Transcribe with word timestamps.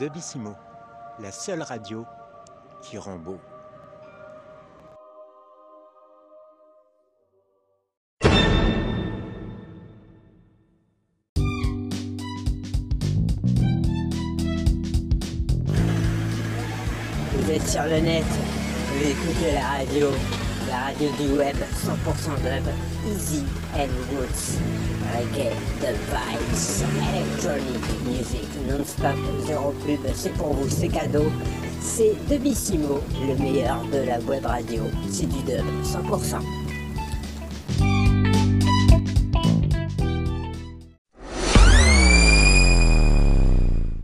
Debissimo, 0.00 0.56
la 1.18 1.30
seule 1.30 1.60
radio 1.60 2.06
qui 2.80 2.96
rend 2.96 3.18
beau. 3.18 3.38
Vous 17.34 17.50
êtes 17.50 17.68
sur 17.68 17.82
le 17.82 18.00
net, 18.00 18.24
vous 18.24 19.06
écoutez 19.06 19.52
la 19.52 19.68
radio, 19.68 20.08
la 20.66 20.78
radio 20.84 21.10
du 21.18 21.36
web 21.36 21.56
100% 21.56 22.36
dub, 22.36 22.66
Easy 23.06 23.44
and 23.74 23.90
Woods, 24.14 24.56
reggae, 25.12 25.52
the 25.82 25.92
vibes, 26.08 26.86
electronic 27.40 28.04
music, 28.04 28.48
non-stop, 28.68 29.16
zéro 29.46 29.72
pub, 29.84 30.00
c'est 30.14 30.32
pour 30.34 30.52
vous, 30.52 30.68
c'est 30.68 30.88
cadeau. 30.88 31.24
C'est 31.80 32.14
Dubissimo, 32.28 33.00
le 33.26 33.42
meilleur 33.42 33.82
de 33.90 34.06
la 34.06 34.20
web 34.20 34.44
radio, 34.44 34.82
c'est 35.10 35.26
du 35.26 35.42
dub 35.44 35.64
100%. 35.82 36.69